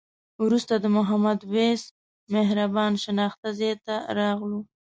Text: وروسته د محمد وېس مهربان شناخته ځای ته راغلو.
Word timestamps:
وروسته 0.43 0.73
د 0.79 0.85
محمد 0.97 1.39
وېس 1.53 1.83
مهربان 2.35 2.91
شناخته 3.03 3.47
ځای 3.59 3.73
ته 3.85 3.95
راغلو. 4.17 4.59